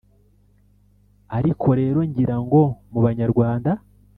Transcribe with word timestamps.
ariko 1.37 1.67
rero 1.79 1.99
ngira 2.09 2.35
ngo 2.43 2.61
mu 2.91 2.99
banyarwanda 3.05 3.71